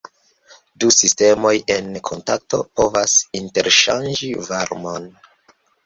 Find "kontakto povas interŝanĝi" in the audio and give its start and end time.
2.11-4.35